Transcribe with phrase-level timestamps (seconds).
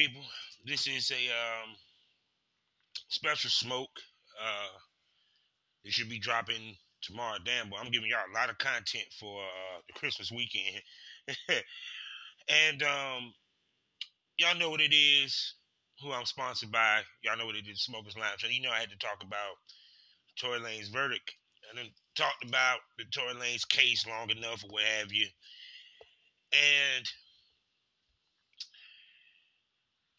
[0.00, 0.22] People?
[0.64, 1.76] This is a um,
[3.10, 3.90] special smoke.
[4.42, 4.78] Uh,
[5.84, 7.36] it should be dropping tomorrow.
[7.44, 10.80] Damn, but I'm giving y'all a lot of content for uh, the Christmas weekend.
[12.48, 13.34] and um,
[14.38, 15.56] y'all know what it is,
[16.00, 17.02] who I'm sponsored by.
[17.22, 18.42] Y'all know what it is, Smokers Lounge.
[18.42, 19.60] And you know I had to talk about
[20.40, 21.30] Tory Lanez verdict.
[21.70, 25.26] I done talked about the Tory Lanez case long enough or what have you.
[26.54, 27.04] And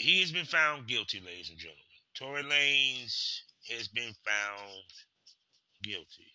[0.01, 1.85] he has been found guilty, ladies and gentlemen.
[2.17, 4.83] Tory Lanez has been found
[5.83, 6.33] guilty.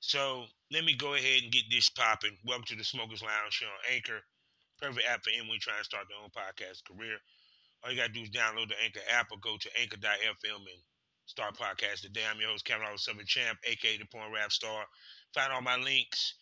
[0.00, 2.36] So let me go ahead and get this popping.
[2.44, 4.20] Welcome to the Smokers Lounge here on Anchor.
[4.82, 7.16] Perfect app for anyone trying to start their own podcast career.
[7.82, 10.82] All you gotta do is download the Anchor app or go to anchor.fm and
[11.26, 12.22] start podcast today.
[12.28, 14.84] I'm your host, Kevin Southern Champ, aka the Porn Rap Star.
[15.32, 16.34] Find all my links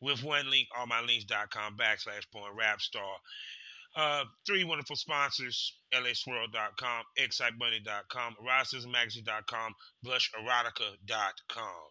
[0.00, 3.16] with one link, allmylinks.com backslash porn rap star.
[3.98, 9.74] Uh, three wonderful sponsors, laswirl.com, excitebunny.com, eroticismmagazine.com,
[10.06, 11.82] blusherotica.com.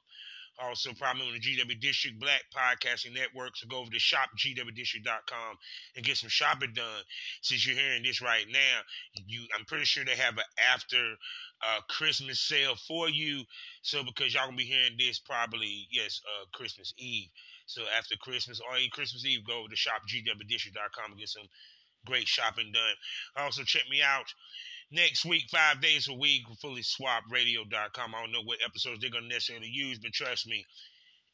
[0.60, 3.58] Also, prominent on the GW District Black Podcasting Network.
[3.58, 5.58] So go over to shopgwdistrict.com
[5.98, 7.04] and get some shopping done.
[7.42, 8.80] Since you're hearing this right now,
[9.28, 11.16] you I'm pretty sure they have an after
[11.62, 13.44] uh, Christmas sale for you.
[13.82, 17.28] So because y'all gonna be hearing this probably yes, uh, Christmas Eve.
[17.68, 21.50] So after Christmas or Christmas Eve, go over to shopgwdistrict.com and get some
[22.08, 22.96] great shopping done.
[23.36, 24.26] Also, check me out
[24.92, 26.84] next week, five days a week, fully
[27.30, 28.16] radio.com.
[28.16, 30.66] I don't know what episodes they're going to necessarily use, but trust me,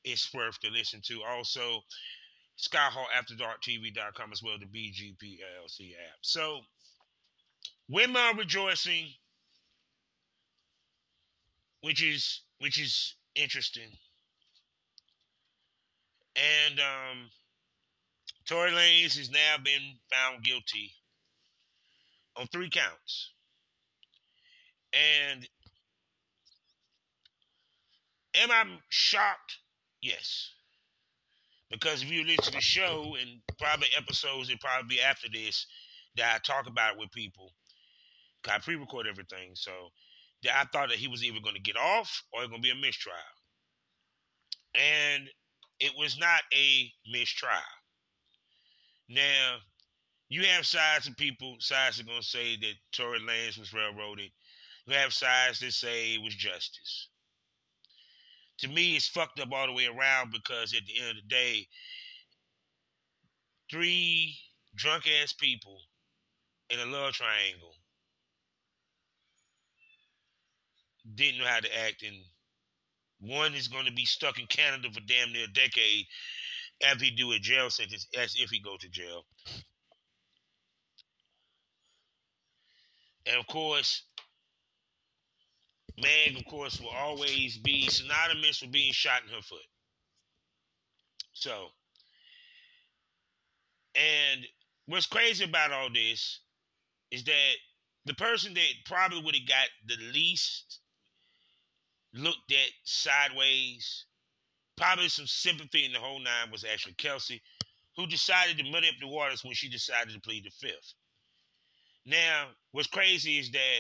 [0.04, 1.22] it's worth to listen to.
[1.24, 1.82] Also,
[2.60, 6.20] SkyhawkAfterDarkTV.com as well, the BGP LLC app.
[6.22, 6.62] So,
[7.90, 9.08] women are rejoicing,
[11.82, 13.90] which is which is interesting.
[16.36, 17.30] And um
[18.48, 20.92] Tory Lanez has now been found guilty
[22.36, 23.32] on three counts.
[24.94, 25.48] And
[28.42, 29.58] am I shocked?
[30.02, 30.50] Yes.
[31.72, 35.66] Because if you listen to the show and probably episodes that probably be after this
[36.18, 37.52] that I talk about it with people,
[38.48, 39.72] I pre-record everything, so
[40.44, 42.68] that I thought that he was either going to get off or it going to
[42.68, 43.18] be a mistrial.
[44.76, 45.30] And
[45.80, 47.58] it was not a mistrial.
[49.10, 49.58] Now,
[50.30, 54.32] you have sides of people, sides are going to say that Tory Lanez was railroaded.
[54.88, 57.10] You have sides that say it was justice.
[58.60, 61.30] To me, it's fucked up all the way around because at the end of the
[61.30, 61.68] day,
[63.70, 64.38] three
[64.76, 65.80] drunk ass people
[66.70, 67.76] in a love triangle
[71.16, 72.16] didn't know how to act, and
[73.20, 76.06] one is going to be stuck in Canada for damn near a decade
[76.86, 79.26] after he do a jail sentence, as if he go to jail.
[83.26, 84.04] And of course,
[85.98, 89.66] Meg, of course, will always be synonymous with being shot in her foot.
[91.34, 91.70] So,
[93.96, 94.46] and
[94.88, 96.40] what's crazy about all this
[97.12, 97.54] is that
[98.06, 100.80] the person that probably would have got the least
[102.14, 104.06] looked at sideways,
[104.84, 107.42] probably some sympathy in the whole nine was Ashley Kelsey,
[107.96, 110.94] who decided to muddy up the waters when she decided to plead the fifth.
[112.06, 113.80] Now, what's crazy is that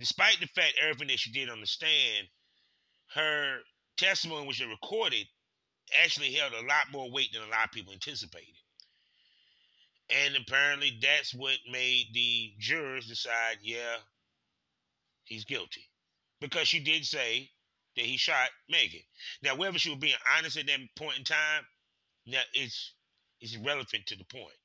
[0.00, 2.26] despite the fact everything that she did on the stand,
[3.14, 3.58] her
[3.96, 5.28] testimony, which she recorded,
[6.02, 8.48] actually held a lot more weight than a lot of people anticipated.
[10.10, 13.98] And apparently that's what made the jurors decide, yeah,
[15.22, 15.84] he's guilty.
[16.40, 17.48] Because she did say
[17.96, 19.00] that he shot Megan.
[19.42, 21.64] Now, whether she was being honest at that point in time,
[22.26, 22.92] now it's
[23.40, 24.56] it's irrelevant to the point.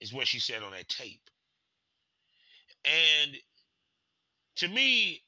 [0.00, 1.20] It's what she said on that tape.
[2.84, 3.36] And
[4.56, 5.22] to me,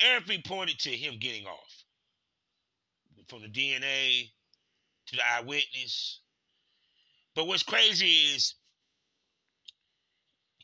[0.00, 1.84] everything pointed to him getting off.
[3.28, 4.30] From the DNA
[5.06, 6.20] to the eyewitness.
[7.34, 8.54] But what's crazy is,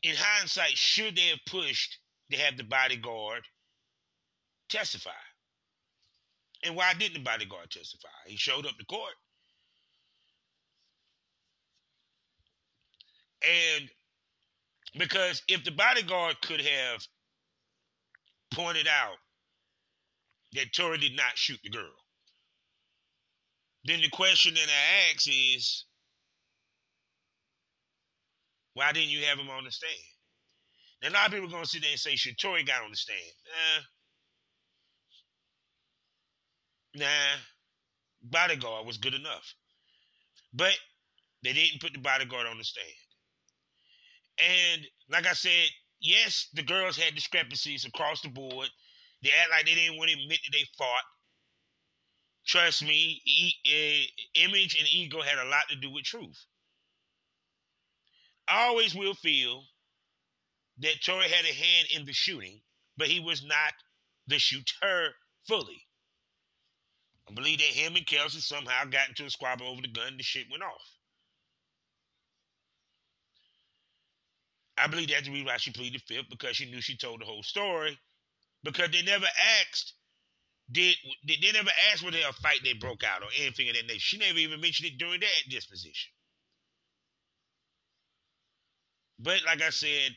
[0.03, 1.97] in hindsight, should they have pushed
[2.31, 3.43] to have the bodyguard
[4.69, 5.11] testify?
[6.65, 8.09] And why didn't the bodyguard testify?
[8.27, 9.13] He showed up to court.
[13.41, 13.89] And
[14.97, 17.01] because if the bodyguard could have
[18.53, 19.15] pointed out
[20.53, 21.95] that Tory did not shoot the girl,
[23.85, 25.85] then the question that I ask is,
[28.73, 29.93] why didn't you have him on the stand?
[31.01, 32.83] Now, a lot of people are going to sit there and say, should Tory got
[32.83, 33.19] on the stand?
[33.45, 33.98] Nah.
[36.95, 37.37] Nah.
[38.21, 39.53] Bodyguard was good enough.
[40.53, 40.77] But
[41.43, 42.87] they didn't put the bodyguard on the stand.
[44.39, 45.69] And like I said,
[45.99, 48.69] yes, the girls had discrepancies across the board.
[49.23, 51.03] They act like they didn't want to admit that they fought.
[52.47, 56.45] Trust me, e- e- image and ego had a lot to do with truth.
[58.47, 59.65] I always will feel
[60.79, 62.61] that Tory had a hand in the shooting,
[62.97, 63.73] but he was not
[64.27, 65.13] the shooter
[65.47, 65.85] fully.
[67.29, 70.17] I believe that him and Kelsey somehow got into a squabble over the gun.
[70.17, 70.81] The shit went off.
[74.77, 77.25] I believe that's the reason why she pleaded fifth because she knew she told the
[77.25, 77.99] whole story.
[78.63, 79.27] Because they never
[79.61, 79.93] asked,
[80.71, 80.95] did
[81.27, 83.99] they, they never asked whether a fight they broke out or anything of that nature.
[83.99, 86.11] She never even mentioned it during that disposition.
[89.19, 90.11] But like I said,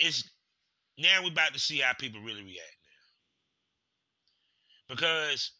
[0.00, 0.28] it's
[0.98, 2.81] now we're about to see how people really react.
[4.92, 5.52] Because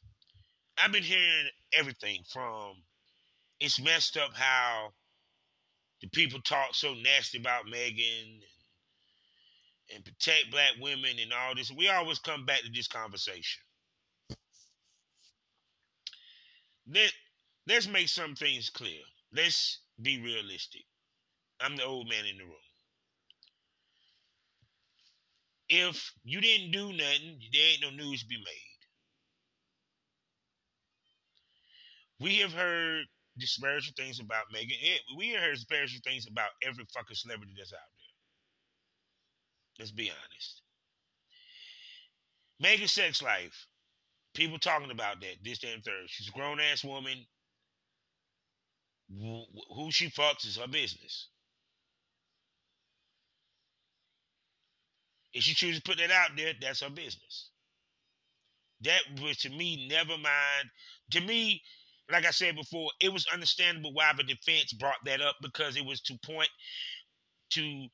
[0.76, 2.74] I've been hearing everything from
[3.60, 4.90] it's messed up how
[6.02, 8.42] the people talk so nasty about Megan
[9.88, 11.72] and, and protect black women and all this.
[11.72, 13.62] We always come back to this conversation.
[16.86, 17.12] Let,
[17.66, 19.00] let's make some things clear.
[19.34, 20.82] Let's be realistic.
[21.58, 22.56] I'm the old man in the room.
[25.70, 28.71] If you didn't do nothing, there ain't no news to be made.
[32.22, 34.76] We have heard disparaging things about Megan.
[35.16, 38.12] we have heard disparaging things about every fucking celebrity that's out there.
[39.80, 40.62] Let's be honest.
[42.60, 43.66] Megan's sex life.
[44.34, 46.04] People talking about that, this, damn third.
[46.06, 47.26] She's a grown ass woman.
[49.10, 51.28] Who she fucks is her business.
[55.34, 57.50] If she chooses to put that out there, that's her business.
[58.82, 60.70] That was to me, never mind.
[61.12, 61.62] To me,
[62.12, 65.86] like I said before, it was understandable why the defense brought that up because it
[65.86, 66.50] was to point
[67.52, 67.86] to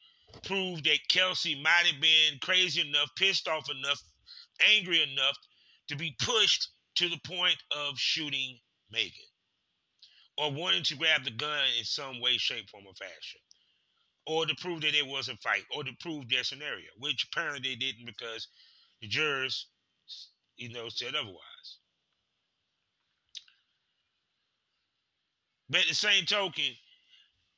[0.44, 4.00] prove that Kelsey might have been crazy enough, pissed off enough,
[4.76, 5.36] angry enough
[5.88, 8.58] to be pushed to the point of shooting
[8.92, 9.12] Megan
[10.38, 13.40] or wanting to grab the gun in some way, shape, form, or fashion.
[14.26, 17.70] Or to prove that it was a fight, or to prove their scenario, which apparently
[17.70, 18.48] they didn't because
[19.00, 19.68] the jurors
[20.56, 21.47] you know, said otherwise.
[25.70, 26.64] But at the same token,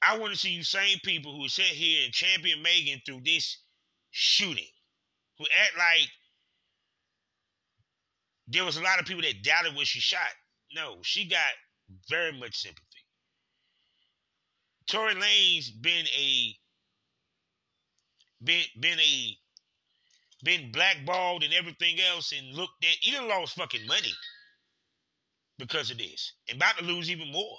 [0.03, 3.59] I want to see you same people who sit here and champion Megan through this
[4.11, 4.69] shooting,
[5.39, 6.09] who act like
[8.49, 10.21] there was a lot of people that doubted what she shot.
[10.75, 11.51] No, she got
[12.09, 12.87] very much sympathy.
[14.89, 16.57] Tory Lanez been a
[18.43, 19.39] been been a
[20.43, 24.13] been blackballed and everything else and looked at even lost fucking money
[25.59, 26.33] because of this.
[26.49, 27.59] And about to lose even more.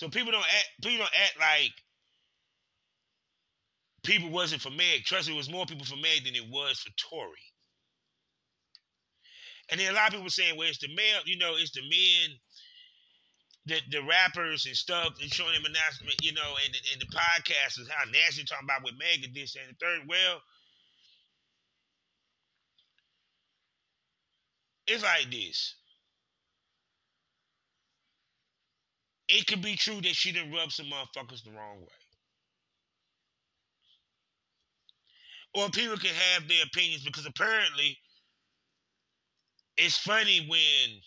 [0.00, 1.72] So people don't act people don't act like
[4.02, 5.04] people wasn't for Meg.
[5.04, 7.36] Trust me, it was more people for Meg than it was for Tory.
[9.70, 11.82] And then a lot of people saying, well, it's the male, you know, it's the
[11.82, 12.38] men,
[13.66, 17.90] the the rappers and stuff, and showing them announcement, you know, and, and the podcasters,
[17.90, 20.08] how nasty talking about with Meg and this and the third.
[20.08, 20.40] Well,
[24.86, 25.74] it's like this.
[29.30, 31.88] It could be true that she didn't rub some motherfuckers the wrong way.
[35.54, 37.98] Or people can have their opinions because apparently
[39.76, 41.00] it's funny when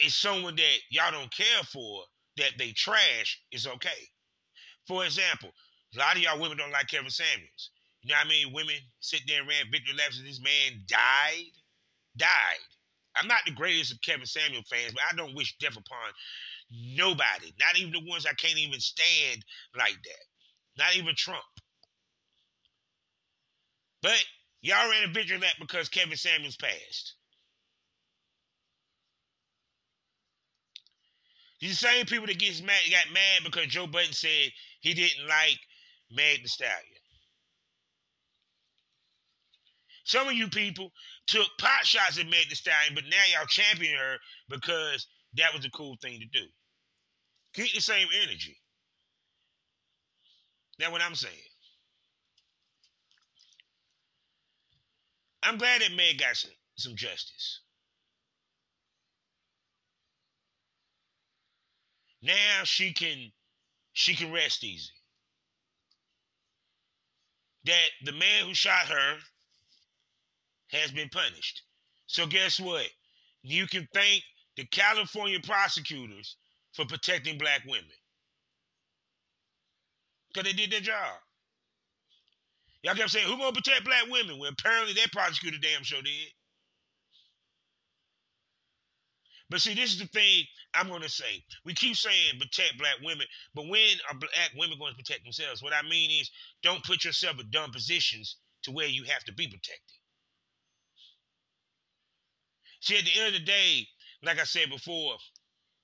[0.00, 2.04] it's someone that y'all don't care for
[2.36, 4.08] that they trash is okay.
[4.86, 5.50] For example,
[5.94, 7.70] a lot of y'all women don't like Kevin Samuels.
[8.02, 8.52] You know how I mean?
[8.52, 11.52] Women sit there and ran victory laps and this man died.
[12.16, 12.62] Died.
[13.16, 16.12] I'm not the greatest of Kevin Samuel fans, but I don't wish death upon
[16.70, 17.52] nobody.
[17.58, 19.44] Not even the ones I can't even stand
[19.76, 20.82] like that.
[20.82, 21.42] Not even Trump.
[24.02, 24.22] But
[24.60, 27.14] y'all ran a victory lap because Kevin Samuels passed.
[31.60, 35.58] These same people that gets mad got mad because Joe Budden said he didn't like
[36.10, 36.76] Meg the Stallion.
[40.04, 40.92] Some of you people
[41.26, 44.18] took pot shots at Meg the Stallion, but now y'all champion her
[44.48, 45.06] because
[45.36, 46.46] that was a cool thing to do.
[47.54, 48.58] Keep the same energy.
[50.78, 51.34] That's what I'm saying.
[55.42, 57.60] I'm glad that Meg got some, some justice.
[62.22, 63.30] Now she can
[63.92, 64.92] she can rest easy.
[67.64, 69.16] That the man who shot her
[70.72, 71.62] has been punished.
[72.06, 72.86] So guess what?
[73.42, 74.22] You can thank
[74.56, 76.36] the California prosecutors
[76.74, 77.84] for protecting black women.
[80.32, 81.18] Because they did their job.
[82.82, 84.38] Y'all kept saying, who gonna protect black women?
[84.38, 86.28] Well, apparently that prosecutor damn sure did.
[89.48, 90.44] But see, this is the thing
[90.74, 91.42] I'm to say.
[91.64, 95.62] We keep saying protect black women, but when are black women going to protect themselves?
[95.62, 96.30] What I mean is,
[96.62, 99.96] don't put yourself in dumb positions to where you have to be protected.
[102.80, 103.86] See, at the end of the day,
[104.22, 105.16] like I said before,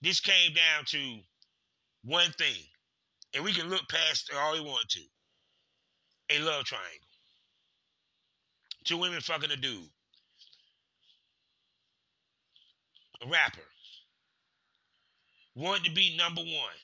[0.00, 1.18] this came down to
[2.04, 2.64] one thing,
[3.34, 5.02] and we can look past all we want to
[6.32, 7.08] a love triangle.
[8.84, 9.88] Two women fucking a dude.
[13.22, 13.60] A rapper.
[15.54, 16.80] Wanted to be number one.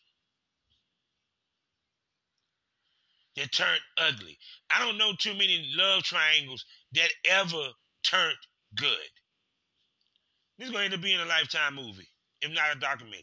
[3.36, 4.36] That turned ugly.
[4.70, 7.68] I don't know too many love triangles that ever
[8.02, 8.36] turned
[8.76, 9.08] good.
[10.58, 12.08] This is going to end up being a lifetime movie,
[12.42, 13.22] if not a documentary.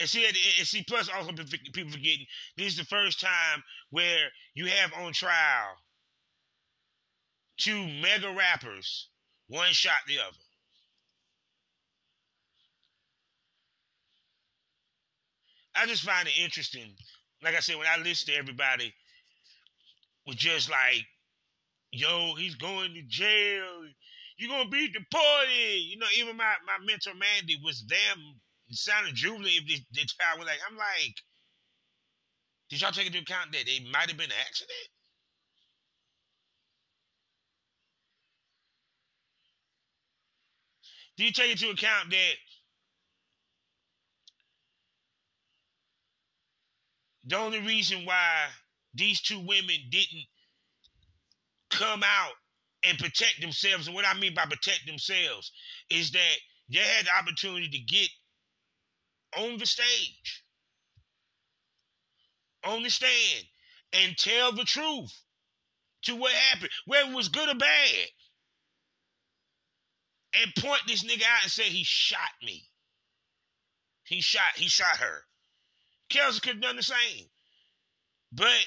[0.00, 2.26] And see, and see, plus also people forgetting
[2.56, 5.76] this is the first time where you have on trial
[7.56, 9.08] two mega rappers,
[9.48, 10.36] one shot the other.
[15.76, 16.94] I just find it interesting.
[17.42, 18.92] Like I said, when I listen to everybody,
[20.26, 21.04] was just like,
[21.94, 23.66] yo, he's going to jail.
[24.38, 25.78] You're gonna be deported.
[25.78, 28.18] You know, even my, my mentor Mandy was damn
[28.70, 31.14] sounded jubilant if this, this child was like, I'm like,
[32.70, 34.88] did y'all take into account that it might have been an accident?
[41.16, 42.34] Do you take into account that
[47.26, 48.46] the only reason why
[48.94, 50.24] these two women didn't
[51.74, 52.32] come out
[52.84, 55.50] and protect themselves, and what I mean by protect themselves,
[55.90, 56.36] is that
[56.70, 58.08] they had the opportunity to get
[59.38, 60.44] on the stage,
[62.64, 63.44] on the stand,
[63.92, 65.12] and tell the truth
[66.02, 68.08] to what happened, whether it was good or bad.
[70.42, 72.64] And point this nigga out and say he shot me.
[74.04, 75.22] He shot, he shot her.
[76.10, 77.26] Kelsey could have done the same.
[78.32, 78.66] But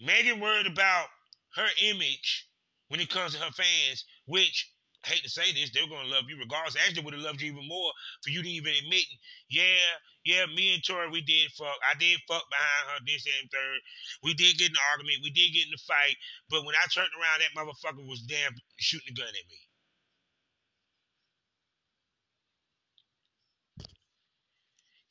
[0.00, 1.06] Megan worried about
[1.56, 2.48] her image
[2.88, 4.70] when it comes to her fans, which
[5.04, 6.76] I hate to say this, they're gonna love you regardless.
[6.86, 7.92] Angela would have loved you even more
[8.22, 9.04] for you to even admit,
[9.50, 11.76] yeah, yeah, me and Tory, we did fuck.
[11.84, 13.80] I did fuck behind her, this and third.
[14.22, 16.16] We did get in an argument, we did get in a fight,
[16.48, 19.60] but when I turned around, that motherfucker was damn shooting a gun at me.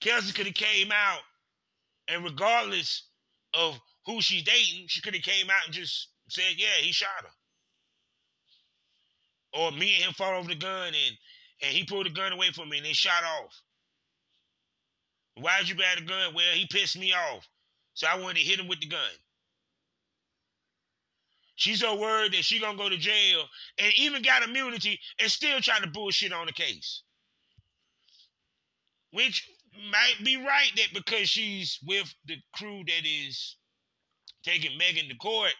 [0.02, 1.22] Kelsey could have came out,
[2.10, 3.08] and regardless
[3.54, 7.10] of who she's dating, she could have came out and just said, "Yeah, he shot
[7.22, 7.32] her."
[9.54, 11.18] Or me and him fought over the gun, and
[11.62, 13.62] and he pulled the gun away from me, and they shot off.
[15.36, 16.34] Why'd you grab the gun?
[16.34, 17.48] Well, he pissed me off,
[17.94, 19.12] so I wanted to hit him with the gun.
[21.56, 23.48] She's so worried that she gonna go to jail
[23.78, 27.04] and even got immunity and still trying to bullshit on the case.
[29.12, 29.48] Which
[29.92, 33.58] might be right that because she's with the crew that is
[34.44, 35.54] taking Megan to court.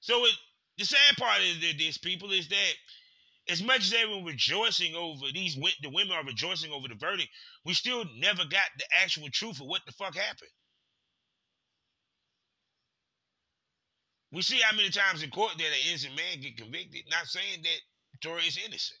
[0.00, 0.32] So it,
[0.78, 2.72] the sad part of this, people, is that
[3.50, 7.28] as much as everyone rejoicing over these, the women are rejoicing over the verdict,
[7.64, 10.50] we still never got the actual truth of what the fuck happened.
[14.32, 17.02] We see how many times in court that an innocent man get convicted.
[17.10, 17.78] Not saying that
[18.22, 19.00] Tory is innocent.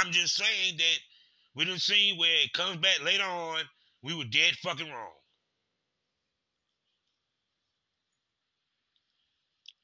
[0.00, 0.98] I'm just saying that
[1.54, 3.60] we didn't see where it comes back later on,
[4.02, 5.14] we were dead fucking wrong.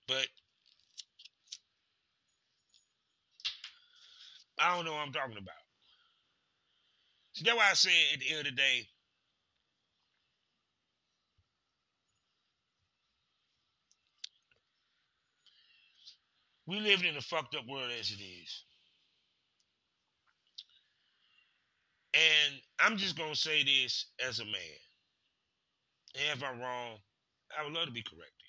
[0.08, 0.26] But
[4.60, 5.54] I don't know what I'm talking about.
[7.34, 8.88] So that's why I said at the end of the day,
[16.66, 18.64] we live in a fucked up world as it is.
[22.14, 24.80] And I'm just gonna say this as a man.
[26.16, 26.98] And if I'm wrong,
[27.58, 28.41] I would love to be corrected.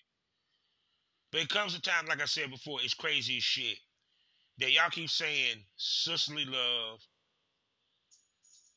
[1.33, 3.79] But it comes a time, like I said before, it's crazy as shit
[4.59, 6.99] that y'all keep saying sisterly love,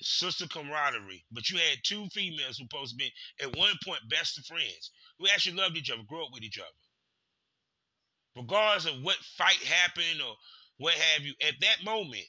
[0.01, 4.39] sister camaraderie, but you had two females who supposed to be at one point best
[4.39, 6.67] of friends who actually loved each other, grew up with each other.
[8.35, 10.35] Regardless of what fight happened or
[10.79, 12.25] what have you, at that moment,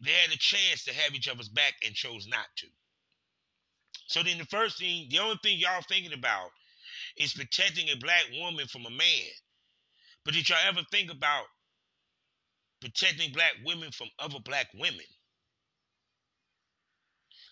[0.00, 2.68] they had a chance to have each other's back and chose not to.
[4.06, 6.50] So then the first thing, the only thing y'all thinking about
[7.16, 9.30] is protecting a black woman from a man.
[10.26, 11.44] But did y'all ever think about
[12.80, 15.06] protecting black women from other black women?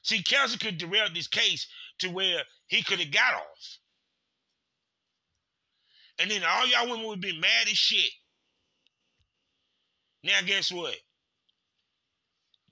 [0.03, 1.67] See, Kelsey could derail this case
[2.01, 3.79] to where he could have got off.
[6.19, 8.11] And then all y'all women would be mad as shit.
[10.25, 10.97] Now, guess what?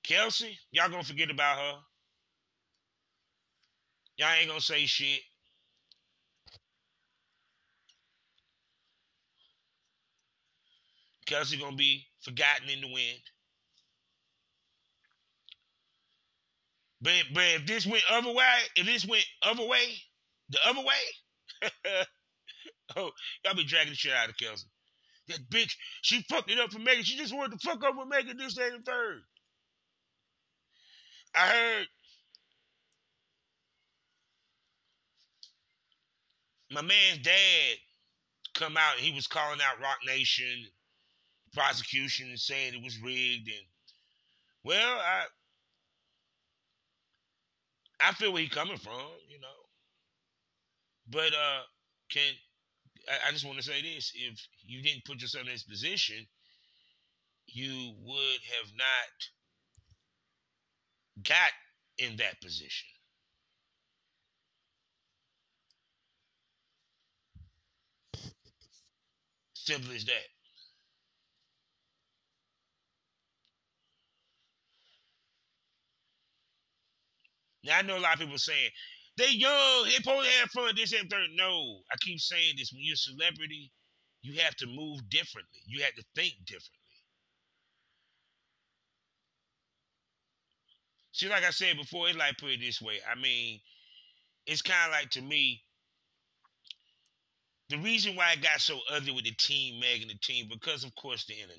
[0.03, 1.79] Kelsey, y'all gonna forget about her.
[4.17, 5.21] Y'all ain't gonna say shit.
[11.33, 13.21] Kelsey gonna be forgotten in the wind.
[17.01, 19.97] But, but if this went other way, if this went other way,
[20.51, 21.71] the other way,
[22.97, 23.11] oh,
[23.45, 24.67] y'all be dragging the shit out of Kelsey.
[25.29, 27.03] That bitch, she fucked it up for Megan.
[27.03, 29.23] She just wanted to fuck up with Megan this, day and third.
[31.35, 31.87] I heard
[36.71, 37.77] my man's dad
[38.55, 40.67] come out and he was calling out Roc Nation,
[41.55, 43.49] prosecution, saying it was rigged.
[43.49, 43.67] And
[44.65, 45.25] well, I
[48.01, 49.49] I feel where he's coming from, you know.
[51.09, 51.63] But uh,
[52.11, 52.33] can
[53.11, 56.27] I, I just want to say this: if you didn't put yourself in this position,
[57.47, 59.45] you would have not
[61.29, 61.53] got
[61.99, 62.89] in that position.
[69.55, 70.42] Simple as that.
[77.65, 78.71] Now I know a lot of people saying
[79.17, 81.29] they young, they supposed to have fun, this and third.
[81.35, 82.73] No, I keep saying this.
[82.73, 83.71] When you're a celebrity,
[84.23, 85.61] you have to move differently.
[85.67, 86.79] You have to think differently.
[91.13, 92.99] See, like I said before, it's like put it this way.
[93.11, 93.61] I mean,
[94.47, 95.63] it's kind of like to me,
[97.69, 100.85] the reason why it got so ugly with the team, Meg and the team, because
[100.85, 101.59] of course the internet,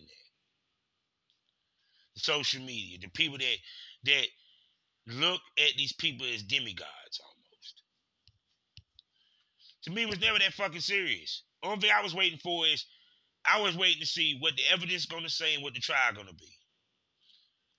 [2.15, 3.57] the social media, the people that
[4.05, 4.25] that
[5.07, 7.81] look at these people as demigods almost.
[9.83, 11.43] To me, it was never that fucking serious.
[11.61, 12.85] Only thing I was waiting for is
[13.45, 16.13] I was waiting to see what the evidence going to say and what the trial
[16.13, 16.49] going to be.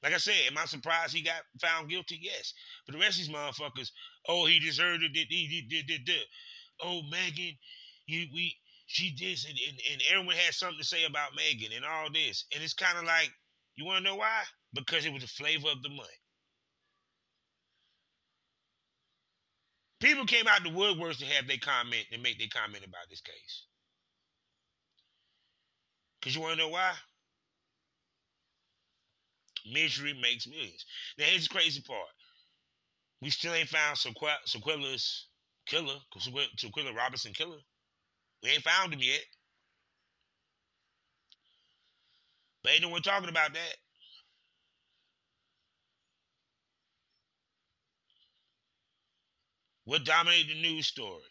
[0.03, 2.19] Like I said, am I surprised he got found guilty?
[2.21, 2.53] Yes.
[2.85, 3.91] But the rest of these motherfuckers,
[4.29, 5.13] oh, he deserved it.
[5.15, 6.25] He, did, did, did.
[6.83, 7.57] Oh, Megan,
[8.07, 8.55] you we
[8.87, 12.45] she did, and, and, and everyone had something to say about Megan and all this.
[12.55, 13.33] And it's kind of like,
[13.77, 14.43] you want to know why?
[14.75, 16.11] Because it was the flavor of the month.
[20.05, 23.23] People came out the woodworks to have their comment and make their comment about this
[23.23, 23.65] case.
[26.21, 26.93] Because you want to know why?
[29.73, 30.85] Misery makes millions.
[31.17, 32.11] Now, here's the crazy part.
[33.23, 35.29] We still ain't found Sequilla's
[35.65, 37.57] killer, Sequilla Robinson killer.
[38.43, 39.25] We ain't found him yet.
[42.63, 43.77] But ain't no one talking about that.
[49.85, 51.23] What dominated the news story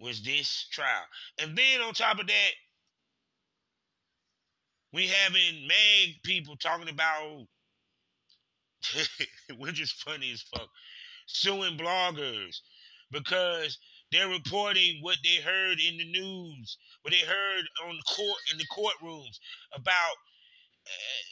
[0.00, 1.04] was this trial.
[1.40, 2.50] And then on top of that,
[4.92, 7.46] we having Meg people talking about,
[9.58, 10.68] which is funny as fuck,
[11.26, 12.56] suing bloggers
[13.10, 13.78] because
[14.12, 18.58] they're reporting what they heard in the news, what they heard on the court in
[18.58, 19.38] the courtrooms
[19.74, 20.16] about
[20.86, 21.24] uh,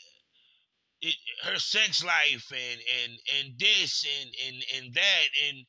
[1.02, 5.64] it, her sex life and and and this and and and that and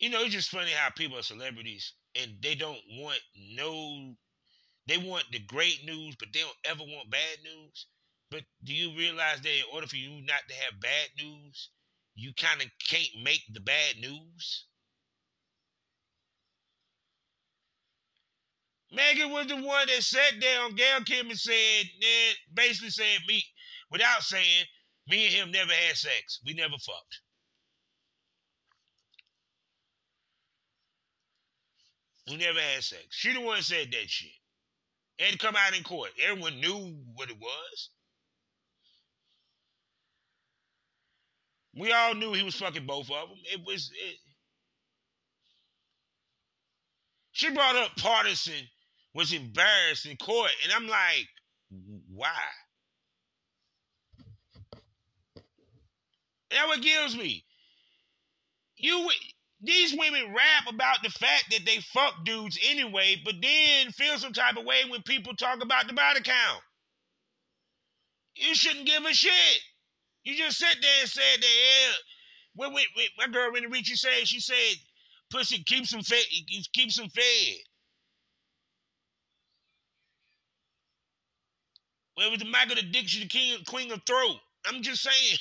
[0.00, 4.14] you know, it's just funny how people are celebrities and they don't want no,
[4.86, 7.86] they want the great news, but they don't ever want bad news.
[8.30, 11.70] But do you realize that in order for you not to have bad news,
[12.14, 14.64] you kind of can't make the bad news?
[18.92, 23.18] Megan was the one that sat there on Gayle King and said, then basically said
[23.28, 23.44] me,
[23.90, 24.64] without saying,
[25.06, 26.40] me and him never had sex.
[26.44, 27.20] We never fucked.
[32.30, 33.06] Who never had sex.
[33.10, 34.30] She the one said that shit.
[35.18, 36.10] To come out in court.
[36.22, 37.90] Everyone knew what it was.
[41.74, 43.38] We all knew he was fucking both of them.
[43.52, 43.90] It was.
[43.92, 44.16] It.
[47.32, 48.62] She brought up Pardison
[49.14, 51.28] was embarrassed in court, and I'm like,
[52.12, 52.30] why?
[56.50, 57.44] That what kills me.
[58.76, 59.08] You
[59.62, 64.32] these women rap about the fact that they fuck dudes anyway, but then feel some
[64.32, 66.62] type of way when people talk about the body count.
[68.36, 69.60] You shouldn't give a shit.
[70.24, 71.94] You just sit there and said that, yeah.
[72.54, 74.76] When, when, when my girl Renni Rucci said, she said,
[75.30, 76.24] pussy keeps them fed,
[76.74, 77.56] keeps them fed.
[82.16, 84.36] Well, it the Michael the Dixie, the king, queen of throat.
[84.66, 85.38] I'm just saying.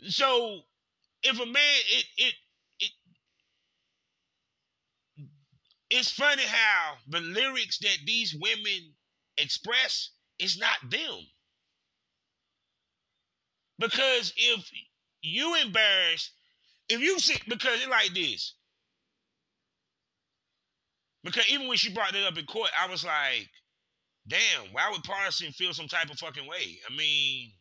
[0.08, 0.62] so
[1.22, 2.34] if a man it it
[2.80, 2.90] it
[5.90, 8.94] it's funny how the lyrics that these women
[9.36, 11.26] express is not them.
[13.78, 14.70] Because if
[15.22, 16.30] you embarrass,
[16.88, 18.54] if you see, because it's like this.
[21.24, 23.48] Because even when she brought it up in court, I was like,
[24.26, 26.80] damn, why would Pardison feel some type of fucking way?
[26.90, 27.52] I mean,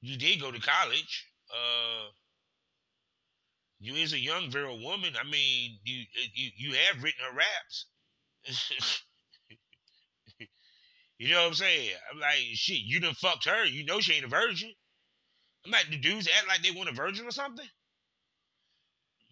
[0.00, 2.08] you did go to college uh,
[3.80, 5.14] you is a young virile woman.
[5.18, 7.86] I mean, you you you have written her raps.
[11.18, 11.90] you know what I'm saying?
[12.12, 13.64] I'm like, shit, you done fucked her.
[13.64, 14.72] You know she ain't a virgin.
[15.64, 17.66] I'm like, the dudes act like they want a virgin or something.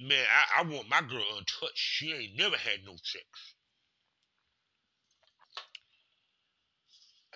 [0.01, 0.25] Man,
[0.57, 1.73] I, I want my girl untouched.
[1.75, 3.25] She ain't never had no sex.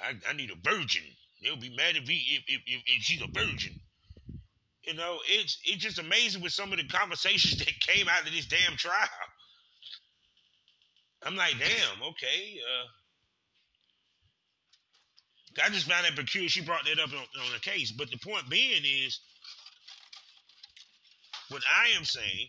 [0.02, 1.02] I, I need a virgin.
[1.42, 3.80] They'll be mad if, he, if, if, if she's a virgin.
[4.86, 8.32] You know, it's it's just amazing with some of the conversations that came out of
[8.32, 9.08] this damn trial.
[11.22, 12.58] I'm like, damn, okay.
[12.60, 12.86] Uh,
[15.64, 16.48] I just found that peculiar.
[16.48, 17.92] She brought that up on, on the case.
[17.92, 19.20] But the point being is,
[21.48, 22.48] what I am saying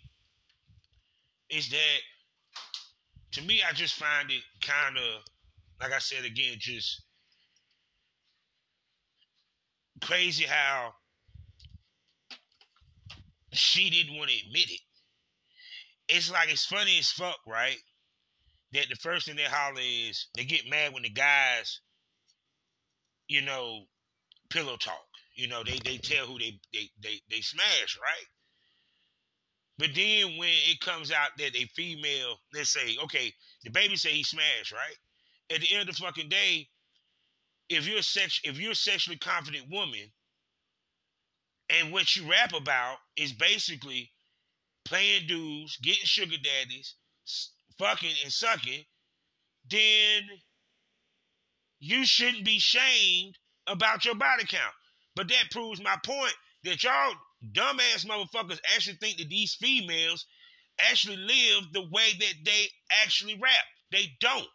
[1.50, 2.00] is that
[3.34, 5.22] to me, I just find it kind of,
[5.82, 7.02] like I said again, just
[10.02, 10.94] crazy how
[13.58, 14.82] she didn't want to admit it.
[16.08, 17.78] It's like it's funny as fuck, right?
[18.74, 21.80] That the first thing they holler is they get mad when the guys,
[23.28, 23.86] you know,
[24.50, 25.06] pillow talk.
[25.36, 28.26] You know, they they tell who they they they they smash, right?
[29.78, 34.12] But then when it comes out that a female, let's say, okay, the baby say
[34.12, 34.96] he smashed, right?
[35.54, 36.70] At the end of the fucking day,
[37.70, 40.12] if you're sex if you're a sexually confident woman
[41.70, 44.12] and what you rap about is basically
[44.86, 46.96] playing dudes, getting sugar daddies,
[47.78, 48.84] fucking and sucking,
[49.70, 50.24] then
[51.80, 54.74] you shouldn't be shamed about your body count.
[55.16, 57.14] But that proves my point that y'all
[57.52, 60.26] dumbass motherfuckers actually think that these females
[60.80, 62.68] actually live the way that they
[63.04, 63.52] actually rap.
[63.92, 64.48] They don't.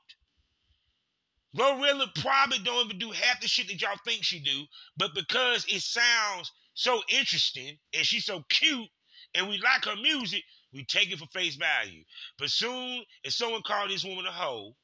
[1.57, 4.64] Glorilla probably don't even do half the shit that y'all think she do,
[4.96, 8.88] but because it sounds so interesting and she's so cute
[9.35, 12.02] and we like her music, we take it for face value.
[12.38, 14.74] But soon if someone called this woman a hoe,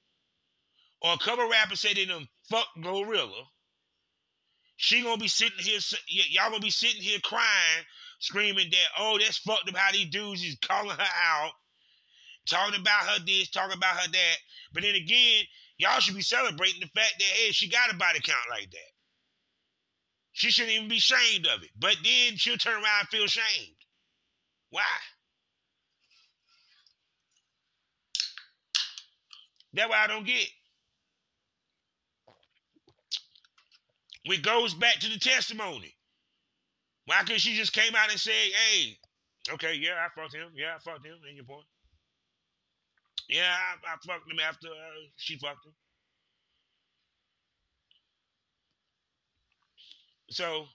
[1.03, 3.45] or a couple rappers say they done fuck Glorilla,
[4.77, 7.85] she gonna be sitting here, y'all gonna be sitting here crying,
[8.21, 11.53] screaming that, oh, that's fucked up how these dudes is calling her out,
[12.49, 14.37] talking about her this, talking about her that.
[14.73, 15.45] But then again,
[15.79, 18.96] y'all should be celebrating the fact that, hey, she got a body count like that.
[20.37, 21.71] She shouldn't even be ashamed of it.
[21.79, 23.77] But then she'll turn around and feel shamed.
[24.69, 24.83] Why?
[29.73, 30.47] That's why I don't get.
[34.27, 35.95] Which goes back to the testimony.
[37.07, 38.99] Why couldn't she just came out and say, hey,
[39.53, 40.51] okay, yeah, I fucked him.
[40.55, 41.17] Yeah, I fucked him.
[41.31, 41.65] In your point.
[43.31, 45.73] Yeah, I, I fucked him after uh, she fucked him.
[50.31, 50.69] So,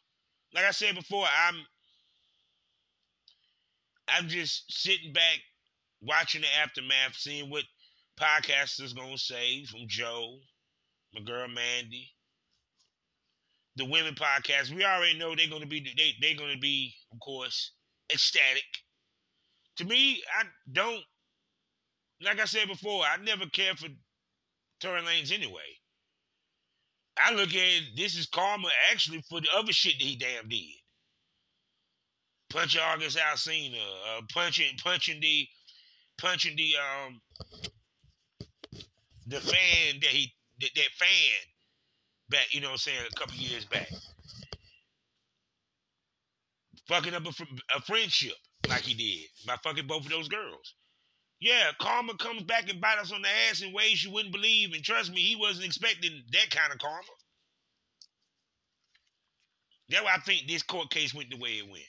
[0.54, 1.66] like I said before, I'm
[4.08, 5.40] I'm just sitting back,
[6.02, 7.66] watching the aftermath, seeing what
[8.20, 10.40] podcasters gonna say from Joe,
[11.14, 12.14] my girl Mandy,
[13.76, 14.74] the women podcast.
[14.74, 17.72] We already know they're gonna be they they're gonna be, of course,
[18.14, 18.64] ecstatic.
[19.78, 21.04] To me, I don't
[22.22, 23.90] like I said before, I never cared for
[24.82, 25.81] Tory Lanez anyway.
[27.18, 30.66] I look at this is karma actually for the other shit that he damn did.
[32.50, 35.48] Punching August Alsina, uh, punching punching the
[36.18, 37.22] punching the um
[39.28, 41.08] the fan that he that, that fan
[42.30, 43.90] back, you know what I'm saying, a couple years back.
[46.88, 48.36] Fucking up a, a friendship
[48.68, 50.76] like he did by fucking both of those girls.
[51.42, 54.74] Yeah, karma comes back and bites us on the ass in ways you wouldn't believe.
[54.74, 57.02] And trust me, he wasn't expecting that kind of karma.
[59.90, 61.84] That's why I think this court case went the way it went.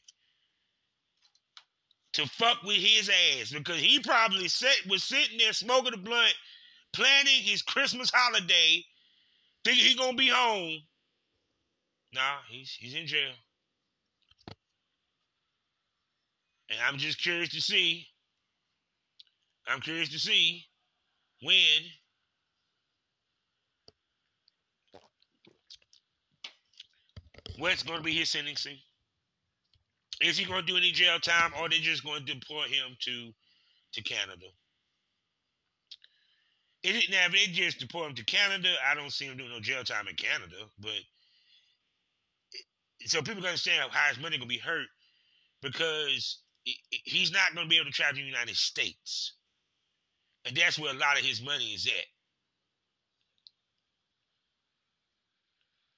[2.14, 4.44] To fuck with his ass because he probably
[4.88, 6.34] was sitting there smoking a blunt,
[6.94, 8.84] planning his Christmas holiday,
[9.64, 10.80] thinking he gonna be home.
[12.14, 13.32] Nah, he's he's in jail.
[16.70, 18.06] And I'm just curious to see
[19.68, 20.64] I'm curious to see
[21.42, 21.56] when
[27.58, 28.76] what's going to be his sentencing.
[30.20, 32.96] Is he going to do any jail time, or they're just going to deport him
[33.00, 33.32] to
[33.94, 34.46] to Canada?
[36.82, 37.26] It now?
[37.26, 40.08] If they just deport him to Canada, I don't see him doing no jail time
[40.08, 40.56] in Canada.
[40.80, 41.00] But
[43.06, 44.86] so people can understand how his money going to be hurt
[45.60, 49.34] because he's not going to be able to travel to the United States.
[50.44, 52.06] And that's where a lot of his money is at.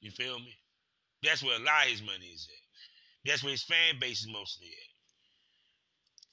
[0.01, 0.55] You feel me?
[1.23, 3.31] That's where a lot of his money is at.
[3.31, 4.69] That's where his fan base is mostly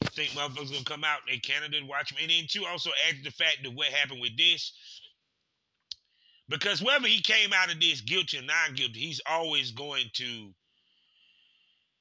[0.01, 0.11] at.
[0.11, 2.17] Think motherfuckers gonna come out in Canada and watch him.
[2.21, 4.73] And then too also add to the fact that what happened with this.
[6.49, 10.53] Because whether he came out of this guilty or non guilty, he's always going to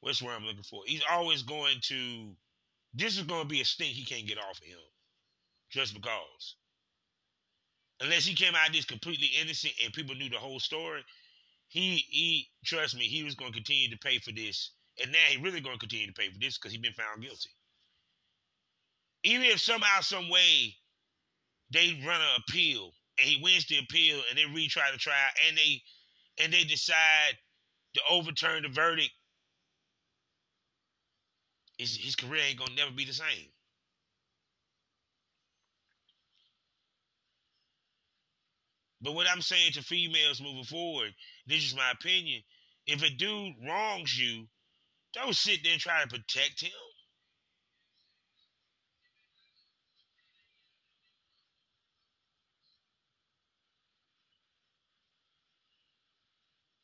[0.01, 0.83] what's where I'm looking for?
[0.87, 2.35] He's always going to
[2.95, 4.79] this is gonna be a stink he can't get off of him
[5.71, 6.57] just because.
[8.01, 11.05] Unless he came out this completely innocent and people knew the whole story,
[11.69, 15.19] he he trust me, he was going to continue to pay for this, and now
[15.29, 17.51] he really going to continue to pay for this because he been found guilty.
[19.23, 20.75] Even if somehow, some way,
[21.71, 25.57] they run an appeal and he wins the appeal and they retry the trial and
[25.57, 25.83] they
[26.43, 27.37] and they decide
[27.95, 29.11] to overturn the verdict,
[31.79, 33.49] his, his career ain't gonna never be the same.
[39.03, 41.15] But what I'm saying to females moving forward,
[41.47, 42.43] this is my opinion.
[42.87, 44.47] If a dude wrongs you,
[45.15, 46.71] don't sit there and try to protect him.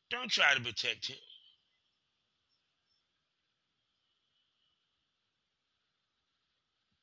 [0.09, 1.17] Don't try to protect him.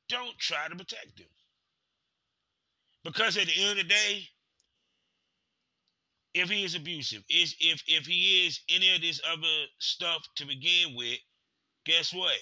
[0.08, 1.26] Don't try to protect him.
[3.04, 4.28] Because at the end of the day,
[6.34, 10.46] if he is abusive, is if if he is any of this other stuff to
[10.46, 11.18] begin with,
[11.86, 12.36] guess what?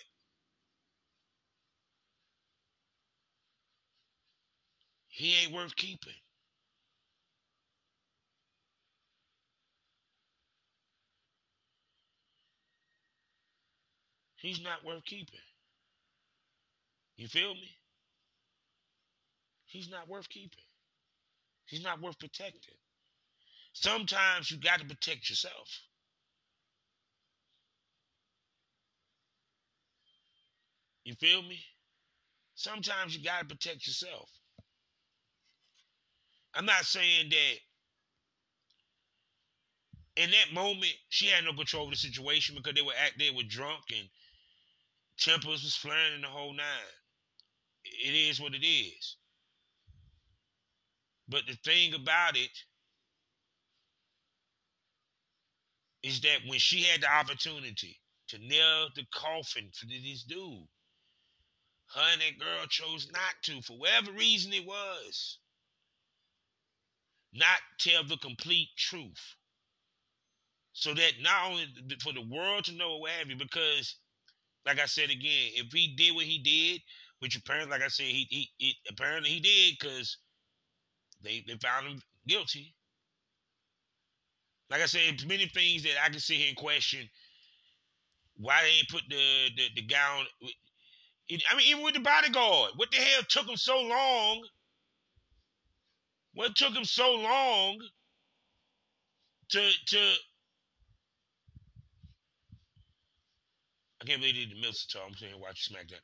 [5.08, 6.14] He ain't worth keeping.
[14.36, 15.40] He's not worth keeping.
[17.16, 17.70] You feel me?
[19.66, 20.64] He's not worth keeping.
[21.66, 22.74] He's not worth protecting.
[23.72, 25.68] Sometimes you got to protect yourself.
[31.04, 31.58] You feel me?
[32.54, 34.28] Sometimes you got to protect yourself.
[36.54, 37.58] I'm not saying that
[40.22, 43.30] in that moment she had no control of the situation because they were act they
[43.30, 44.08] were drunk and
[45.18, 46.66] tempers was flaring in the whole nine.
[47.84, 49.16] It is what it is.
[51.28, 52.50] But the thing about it
[56.02, 60.66] is that when she had the opportunity to nail the coffin for this dude,
[61.94, 65.38] her and that girl chose not to, for whatever reason it was,
[67.34, 69.36] not tell the complete truth.
[70.72, 71.66] So that not only
[72.02, 73.96] for the world to know what have you, because
[74.66, 76.80] like I said again, if he did what he did,
[77.18, 80.18] which apparently, like I said, he he, he apparently he did because
[81.22, 82.74] they they found him guilty.
[84.70, 87.08] Like I said, many things that I can sit here and question
[88.36, 90.26] why they ain't put the the, the on.
[91.50, 94.42] I mean, even with the bodyguard, what the hell took him so long?
[96.34, 97.78] What took him so long
[99.50, 100.12] to to?
[104.00, 106.00] I can't believe he did the Milton I'm saying watch SmackDown.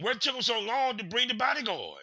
[0.00, 2.02] What took him so long to bring the bodyguard?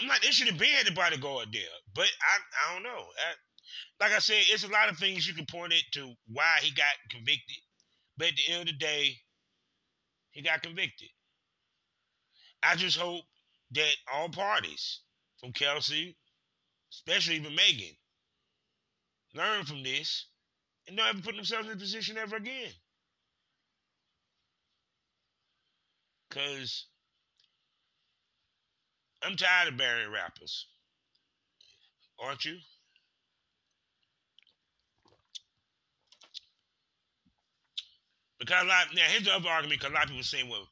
[0.00, 1.62] I'm like, they should have been had the bodyguard there.
[1.94, 2.90] But I, I don't know.
[2.90, 6.58] I, like I said, it's a lot of things you can point it to why
[6.60, 7.58] he got convicted.
[8.16, 9.16] But at the end of the day,
[10.32, 11.08] he got convicted.
[12.62, 13.24] I just hope
[13.72, 15.00] that all parties,
[15.38, 16.16] from Kelsey,
[16.92, 17.94] especially even Megan,
[19.34, 20.26] learn from this
[20.86, 22.70] and don't ever put themselves in a position ever again.
[26.28, 26.86] Because
[29.24, 30.66] I'm tired of burying rappers.
[32.22, 32.56] Aren't you?
[38.38, 40.68] Because a lot, now here's the other argument because a lot of people saying, well,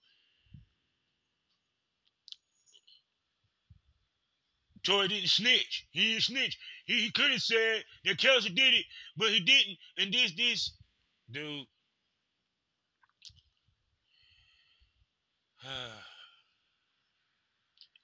[4.83, 5.87] Tory didn't snitch.
[5.91, 6.59] He didn't snitch.
[6.85, 8.85] He, he could have said that Kelsey did it,
[9.17, 9.79] but he didn't.
[9.97, 10.73] And this, this,
[11.31, 11.67] dude,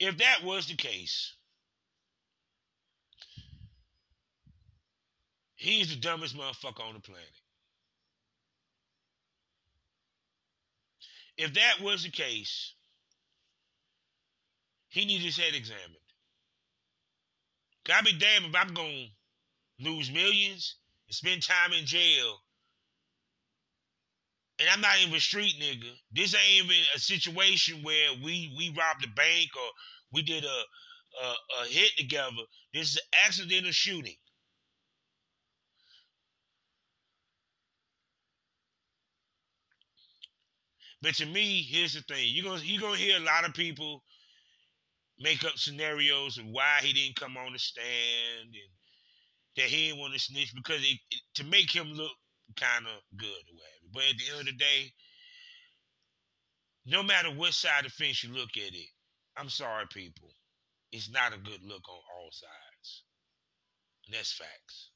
[0.00, 1.34] if that was the case,
[5.56, 7.24] he's the dumbest motherfucker on the planet.
[11.36, 12.74] If that was the case,
[14.88, 15.94] he needs his head examined.
[17.84, 19.10] God be damned if I'm going
[19.80, 22.40] to lose millions and spend time in jail
[24.60, 25.92] and I'm not even a street nigga.
[26.12, 29.68] This ain't even a situation where we we robbed a bank or
[30.12, 30.62] we did a
[31.24, 32.32] a, a hit together.
[32.74, 34.16] This is an accidental shooting.
[41.02, 44.02] But to me, here's the thing: you're gonna you're gonna hear a lot of people
[45.20, 47.86] make up scenarios of why he didn't come on the stand
[48.46, 48.72] and
[49.56, 52.12] that he didn't want to snitch because it, it, to make him look
[52.56, 53.77] kind of good whatever.
[53.92, 54.92] But at the end of the day,
[56.86, 58.88] no matter what side of the fence you look at it,
[59.36, 60.30] I'm sorry, people.
[60.92, 63.04] It's not a good look on all sides.
[64.06, 64.90] And that's facts.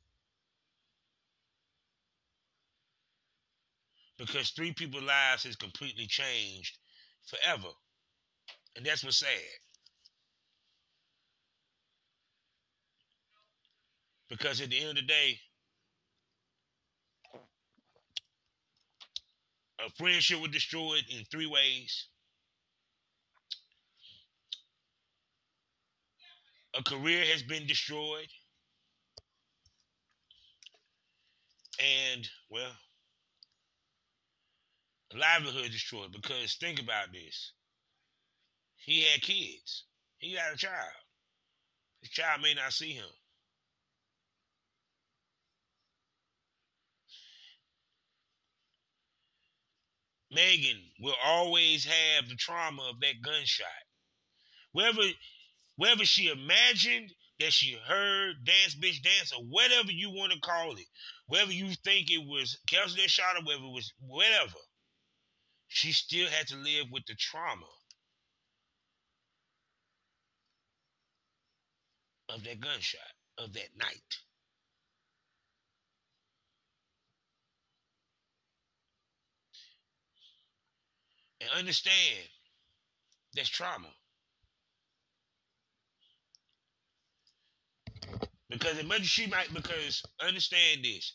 [4.18, 6.78] Because three people's lives has completely changed
[7.26, 7.68] forever.
[8.76, 9.28] And that's what's sad.
[14.28, 15.38] Because at the end of the day,
[19.84, 22.06] A friendship was destroyed in three ways.
[26.76, 28.28] A career has been destroyed.
[31.80, 32.72] And, well,
[35.12, 37.52] a livelihood destroyed because think about this.
[38.76, 39.84] He had kids.
[40.18, 40.92] He had a child.
[42.00, 43.06] His child may not see him.
[50.32, 53.66] Megan will always have the trauma of that gunshot.
[54.72, 55.02] Whether,
[55.76, 60.72] whether she imagined that she heard dance bitch dance or whatever you want to call
[60.72, 60.86] it,
[61.26, 64.58] whether you think it was Kelsey that shot her, whether it was whatever,
[65.68, 67.66] she still had to live with the trauma
[72.28, 73.00] of that gunshot,
[73.38, 74.18] of that night.
[81.42, 82.28] And understand
[83.36, 83.88] that's trauma.
[88.50, 91.14] Because as much she might, because understand this,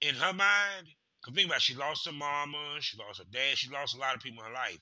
[0.00, 0.88] in her mind,
[1.20, 4.00] because think about it, she lost her mama, she lost her dad, she lost a
[4.00, 4.78] lot of people in her life.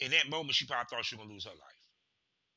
[0.00, 1.80] In that moment, she probably thought she was gonna lose her life.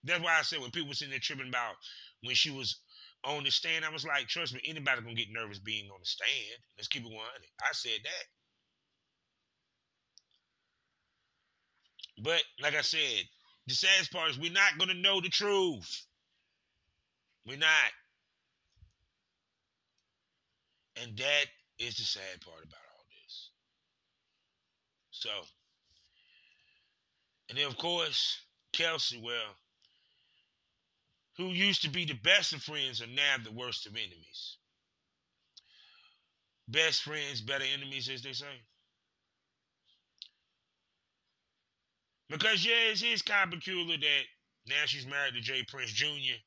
[0.04, 1.76] That's why I said when people were sitting there tripping about
[2.24, 2.82] when she was
[3.24, 6.06] on the stand, I was like, trust me, anybody gonna get nervous being on the
[6.06, 6.58] stand.
[6.78, 7.22] Let's keep it 100.
[7.62, 8.41] I said that.
[12.22, 13.24] But like I said,
[13.67, 16.05] the saddest part is we're not gonna know the truth.
[17.45, 17.91] We're not.
[21.01, 21.45] And that
[21.80, 23.49] is the sad part about all this.
[25.11, 25.30] So,
[27.49, 28.39] and then of course,
[28.74, 29.55] Kelsey, well,
[31.38, 34.57] who used to be the best of friends are now the worst of enemies.
[36.67, 38.61] Best friends, better enemies, as they say.
[42.32, 44.23] Because yeah, it is kind of peculiar that
[44.65, 46.39] now she's married to Jay Prince Jr.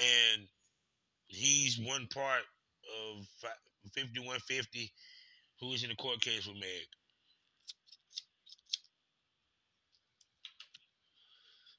[0.00, 0.48] and
[1.26, 2.40] he's one part
[3.12, 3.26] of
[3.94, 4.90] 5150
[5.60, 6.88] who is in the court case with Meg.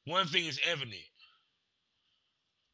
[0.05, 0.95] One thing is evident.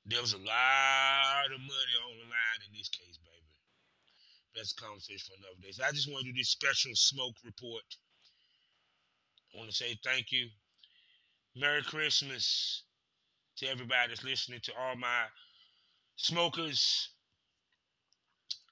[0.06, 3.56] There was a lot of money on the line in this case, baby.
[4.54, 5.72] That's a conversation for another day.
[5.72, 7.84] So I just want to do this special smoke report.
[9.56, 10.48] Want to say thank you.
[11.56, 12.84] Merry Christmas
[13.58, 15.24] to everybody that's listening, to all my
[16.18, 17.10] smokers.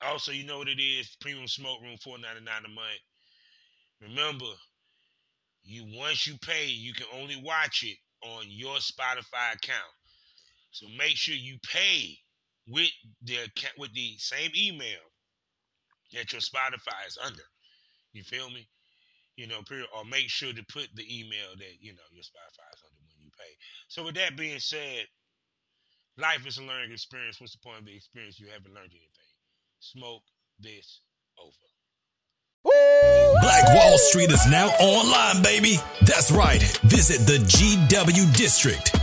[0.02, 3.00] Also, you know what it is, Premium Smoke Room, four ninety nine a month.
[4.02, 4.54] Remember,
[5.64, 9.94] you once you pay, you can only watch it on your Spotify account.
[10.72, 12.18] So make sure you pay
[12.68, 12.90] with
[13.24, 15.00] the account, with the same email
[16.14, 17.44] that your Spotify is under.
[18.12, 18.68] You feel me?
[19.36, 19.88] You know, period.
[19.96, 23.24] Or make sure to put the email that you know your Spotify is under when
[23.24, 23.52] you pay.
[23.88, 25.06] So with that being said,
[26.18, 27.40] life is a learning experience.
[27.40, 28.40] What's the point of the experience?
[28.40, 29.32] You haven't learned anything.
[29.80, 30.24] Smoke
[30.60, 31.02] this
[31.40, 31.52] over.
[33.42, 35.78] Black Wall Street is now online, baby.
[36.02, 36.62] That's right.
[36.84, 39.03] Visit the GW District.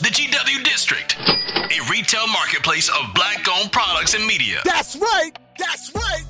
[0.00, 4.60] The GW District, a retail marketplace of black owned products and media.
[4.64, 5.30] That's right.
[5.56, 6.24] That's right.